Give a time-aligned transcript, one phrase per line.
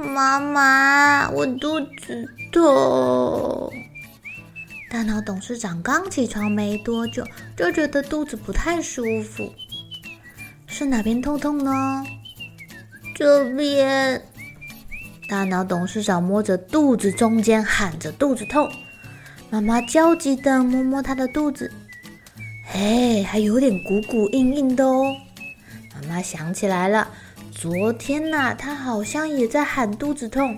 [0.00, 3.68] 妈妈，我肚子痛。
[4.88, 7.24] 大脑董事长刚起床没多久，
[7.56, 9.52] 就觉得肚子不太舒服。
[10.68, 12.04] 是哪边痛痛呢？
[13.16, 14.22] 这边。
[15.28, 18.70] 大脑董事长摸着肚子中间，喊着肚子痛。
[19.50, 21.72] 妈妈焦急地摸摸他的肚子，
[22.66, 25.12] 嘿，还有点鼓鼓硬硬的哦。
[25.92, 27.08] 妈妈想起来了。
[27.60, 30.56] 昨天呐、啊，他好像也在喊肚子痛，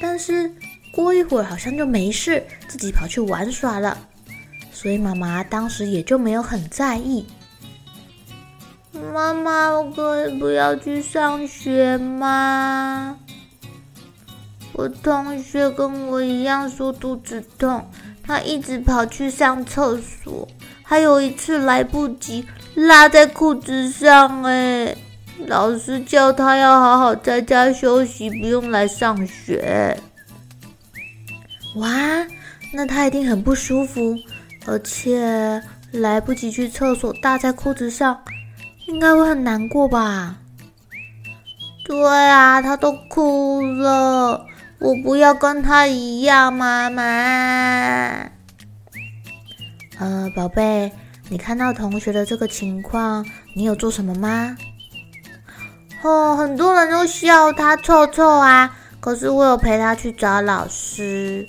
[0.00, 0.50] 但是
[0.90, 3.98] 过一会儿好像就没事，自己跑去玩耍了，
[4.72, 7.26] 所以妈妈当时也就没有很在意。
[9.12, 13.18] 妈妈，我可以不要去上学吗？
[14.72, 17.90] 我同学跟我一样说肚子痛，
[18.22, 20.48] 他一直跑去上厕所，
[20.82, 24.96] 还有一次来不及拉在裤子上，哎。
[25.46, 29.96] 老师叫他要好好在家休息，不用来上学。
[31.76, 31.88] 哇，
[32.72, 34.16] 那他一定很不舒服，
[34.66, 35.62] 而且
[35.92, 38.18] 来不及去厕所，搭在裤子上，
[38.88, 40.36] 应该会很难过吧？
[41.86, 41.96] 对
[42.28, 44.44] 啊，他都哭了。
[44.78, 47.02] 我不要跟他一样，妈妈。
[49.98, 50.90] 呃，宝贝，
[51.28, 54.56] 你看到同学的这个情况，你有做什么吗？
[56.02, 61.46] 哦，很多人都笑他臭臭啊，可是我有陪他去找老师，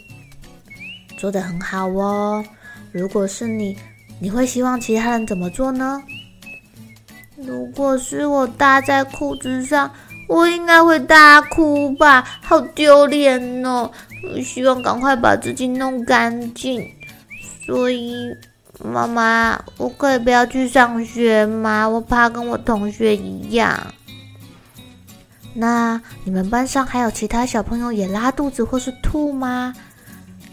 [1.18, 2.44] 做得很好哦。
[2.92, 3.78] 如果是你，
[4.20, 6.02] 你会希望其他人怎么做呢？
[7.36, 9.92] 如果是我搭在裤子上，
[10.28, 13.92] 我应该会大哭吧，好丢脸哦！
[14.34, 16.84] 我希望赶快把自己弄干净。
[17.64, 18.36] 所以，
[18.84, 21.88] 妈妈，我可以不要去上学吗？
[21.88, 23.94] 我怕跟我同学一样。
[25.60, 29.74] 那你们班上还有其他小朋友也拉肚子或是吐吗？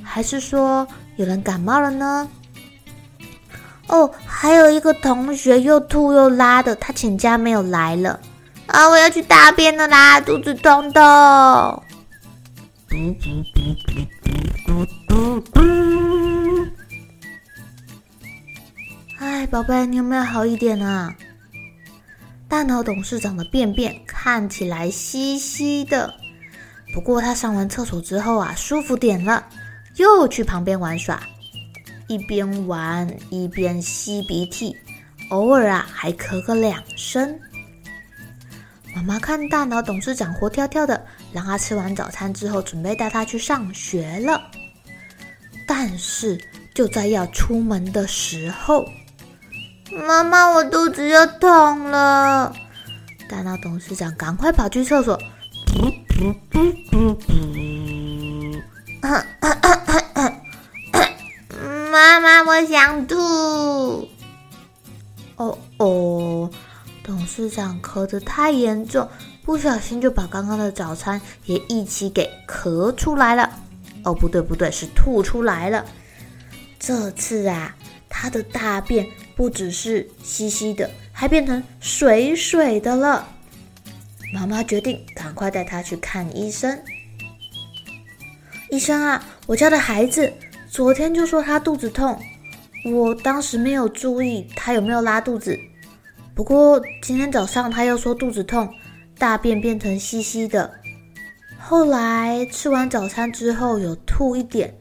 [0.03, 2.27] 还是说有人感冒了呢？
[3.89, 8.19] 哦，还有一个同学又吐又拉的，他请假没有来了。
[8.67, 11.03] 啊，我要去大便了啦，肚子痛痛。
[19.19, 21.15] 哎，宝贝，你有没有好一点啊？
[22.55, 26.15] 大脑董事长的便便看起来稀稀的，
[26.95, 29.45] 不过他上完厕所之后啊，舒服点了，
[29.97, 31.21] 又去旁边玩耍，
[32.07, 34.77] 一边玩一边吸鼻涕，
[35.31, 37.37] 偶尔啊还咳个两声。
[38.95, 44.41] 妈妈看大脑董事长活跳跳的，让他吃完早餐之后，准备带他去上学了。
[45.67, 46.41] 但是
[46.73, 48.89] 就在要出门的时候，
[49.95, 52.53] 妈妈，我肚子又痛了。
[53.29, 55.19] 大脑董事长赶快跑去厕所。
[61.91, 63.17] 妈妈，我想吐。
[65.37, 66.51] 哦哦，
[67.03, 69.09] 董事长咳得太严重，
[69.45, 73.51] 不小心就把刚刚的早餐也一起给咳出来了。
[74.05, 75.85] 哦，不对不对，是吐出来了。
[76.79, 77.75] 这次啊，
[78.09, 79.07] 他的大便。
[79.37, 83.29] 不只是稀稀的，还变成水水的了。
[84.33, 86.79] 妈妈决定赶快带他去看医生。
[88.71, 90.33] 医生啊，我家的孩子
[90.69, 92.19] 昨天就说他肚子痛，
[92.85, 95.59] 我当时没有注意他有没有拉肚子。
[96.35, 98.69] 不过今天早上他又说肚子痛，
[99.17, 100.69] 大便变成稀稀的。
[101.59, 104.75] 后来吃完早餐之后有吐一点，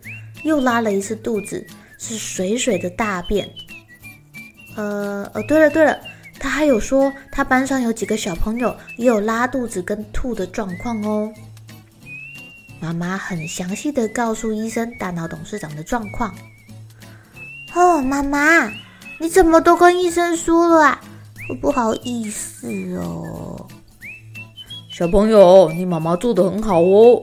[0.43, 1.63] 又拉了一次肚子，
[1.99, 3.47] 是水水的大便。
[4.75, 5.99] 呃呃，对了对了，
[6.39, 11.31] 他还有说他班上有几个小朋友也有拉肚子跟吐的状况哦。
[12.79, 16.33] 妈妈很详细的告诉医生大脑董事长的状况。
[17.73, 18.69] 哦，妈妈，
[19.19, 21.01] 你怎么都跟医生说了啊？
[21.49, 22.67] 我不好意思
[22.97, 23.67] 哦。
[24.91, 27.21] 小朋友，你妈妈做得很好哦。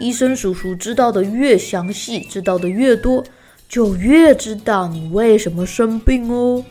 [0.00, 3.24] 医生叔叔知道的越详细，知道的越多，
[3.68, 6.62] 就越知道你为什么生病哦。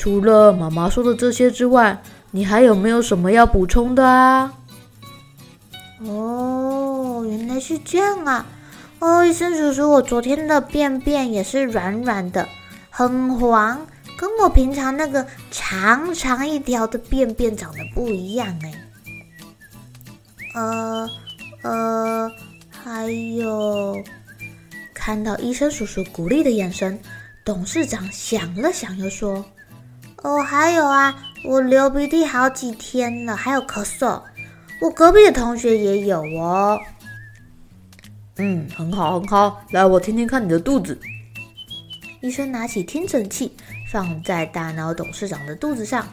[0.00, 2.00] 除了妈妈说的这些之外，
[2.30, 4.50] 你还有没有什么要补充的啊？
[6.06, 8.46] 哦，原来是这样啊！
[9.00, 12.48] 哦，医生叔叔，我昨天的便便也是软软的，
[12.88, 13.86] 很黄，
[14.16, 18.72] 跟我平常那个长长一条的便便长得不一样哎。
[20.54, 21.06] 呃。
[21.62, 22.32] 呃，
[22.70, 24.02] 还有，
[24.94, 26.98] 看到医生叔叔鼓励的眼神，
[27.44, 29.44] 董事长想了想，又说
[30.22, 34.22] ：“哦，还有啊，我流鼻涕好几天了，还有咳嗽，
[34.82, 36.78] 我隔壁的同学也有哦。”
[38.36, 40.98] 嗯，很好，很好，来，我听听看你的肚子。
[42.22, 43.52] 医生拿起听诊器
[43.90, 46.06] 放在大脑董事长的肚子上，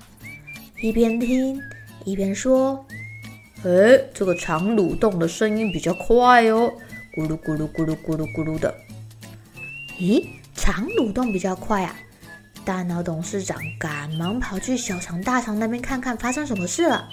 [0.82, 1.62] 一边听
[2.06, 2.86] 一边说。
[3.64, 6.72] 哎，这个肠蠕动的声音比较快哦，
[7.16, 8.74] 咕噜咕噜咕噜咕噜咕噜的。
[10.00, 11.96] 咦，肠蠕动比较快啊！
[12.68, 17.08] 大脑董事长赶忙跑去小肠、大肠那边看看发生什么事了。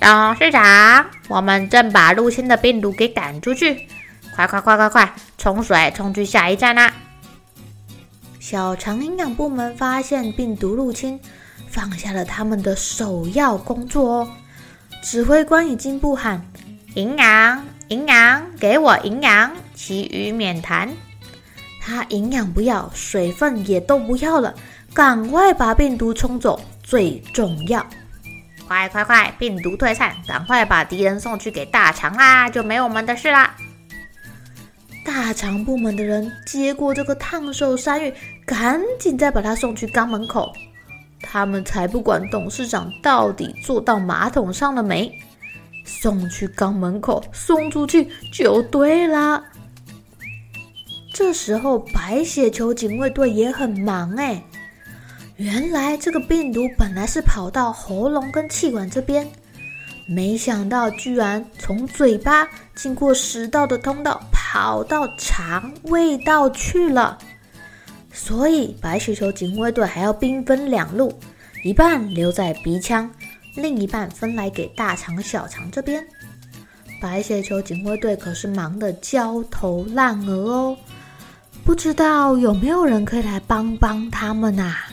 [0.00, 3.86] 董事长，我们正把入侵的病毒给赶出去，
[4.34, 6.92] 快快快快快，冲水冲去下一站啦！
[8.40, 11.20] 小肠营养部门发现病毒入侵，
[11.68, 14.32] 放下了他们的首要工作哦。
[15.00, 16.44] 指挥官已经不喊
[16.94, 20.92] 营养，营养，给我营养，其余免谈。
[21.84, 24.54] 他营养不要，水分也都不要了，
[24.94, 27.84] 赶快把病毒冲走最重要。
[28.68, 33.52] 快快快，病毒退散，赶快把敌人送去给大肠啦，就没我们的事啦。
[35.04, 38.14] 大肠部门的人接过这个烫手山芋，
[38.46, 40.52] 赶紧再把它送去肛门口。
[41.20, 45.12] 他们才不管董事长到底坐到马桶上了没，
[45.84, 49.42] 送去肛门口，送出去就对了。
[51.24, 54.42] 这时候，白血球警卫队也很忙哎。
[55.36, 59.26] 原来这个病毒本来是跑到喉咙跟气管这边，
[60.04, 67.16] 没想到居然从嘴巴经过食道的通道跑到肠胃道去了。
[68.12, 71.16] 所以，白血球警卫队还要兵分两路，
[71.62, 73.08] 一半留在鼻腔，
[73.54, 76.04] 另一半分来给大肠、小肠这边。
[77.00, 80.76] 白血球警卫队可是忙得焦头烂额哦，
[81.64, 84.88] 不知道有没有人可以来帮帮他们啊？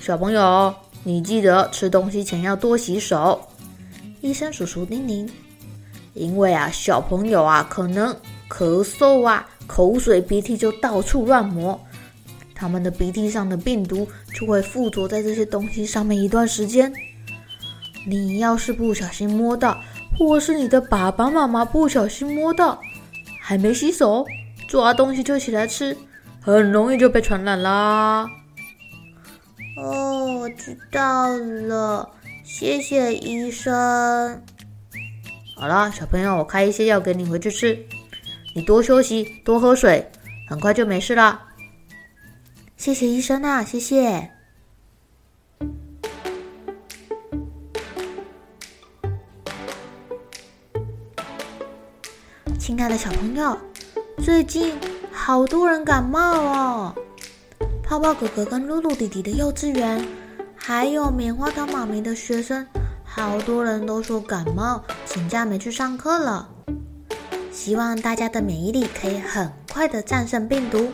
[0.00, 0.72] 小朋友，
[1.02, 3.40] 你记得吃东西前要多洗手。
[4.20, 5.28] 医生叔叔叮咛，
[6.14, 8.14] 因为啊，小朋友啊，可能
[8.48, 9.46] 咳嗽啊。
[9.66, 11.80] 口水、鼻涕就到处乱抹，
[12.54, 16.92] 他们的鼻涕上的病毒就会附着在这些东西上面一段时间。
[18.06, 19.80] 你要是不小心摸到，
[20.18, 22.78] 或是你的爸爸妈妈不小心摸到，
[23.40, 24.26] 还没洗手，
[24.72, 25.94] 抓东西就起来吃，
[26.40, 28.26] 很容易就被传染啦。
[29.76, 32.10] 哦，我知道了，
[32.42, 34.42] 谢谢医生。
[35.54, 37.78] 好啦，小朋友，我开一些药给你回去吃。
[38.54, 40.10] 你多休息，多喝水，
[40.48, 41.48] 很快就没事啦。
[42.78, 44.30] 谢谢医生啊，谢谢。
[52.58, 53.58] 亲爱的小朋友，
[54.24, 54.72] 最近
[55.10, 56.94] 好多人感冒哦。
[57.82, 60.06] 泡泡哥哥跟露露弟弟的幼稚园，
[60.54, 62.64] 还有棉花糖妈咪的学生，
[63.04, 66.48] 好多人都说感冒，请假没去上课了。
[67.50, 70.92] 希望大家的免疫力可以很快的战胜病毒。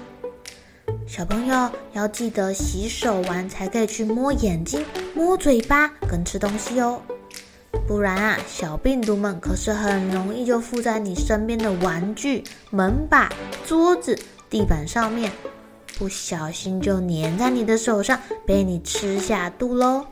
[1.06, 4.82] 小朋友要记得洗手完才可以去摸眼睛、
[5.14, 7.02] 摸嘴巴跟吃东西哦，
[7.88, 13.33] 不然啊，小病毒们可是很容易就附在你身边的玩具、门把、
[13.66, 14.16] 桌子、
[14.50, 15.33] 地板上面，
[15.99, 20.04] 不小心就粘在你的手上，被你吃下肚喽。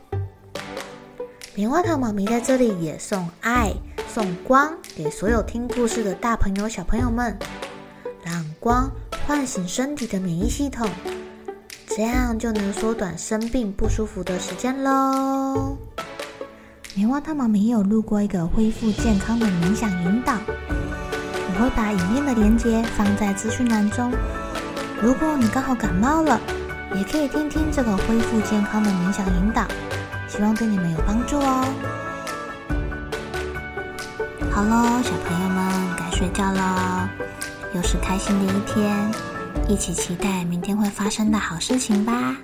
[1.53, 3.71] 棉花糖妈咪在这里也送爱。
[4.11, 7.37] 送光给所有听故事的大朋友、小朋友们，
[8.23, 8.91] 让光
[9.27, 10.89] 唤醒身体的免疫系统，
[11.89, 15.77] 这样就能缩短生病不舒服的时间喽。
[16.97, 24.11] 棉花糖妈咪有录过一个恢复健康的冥想引导，我会把影片的连接放在资讯栏中。
[24.99, 26.41] 如果你刚好感冒了，
[26.95, 29.67] 也可以听听这个恢复健康的冥想引导，
[30.27, 31.65] 希望对你们有帮助哦。
[34.49, 37.07] 好喽，小朋友们该睡觉喽，
[37.75, 39.11] 又是开心的一天，
[39.67, 42.35] 一起期待明天会发生的好事情吧。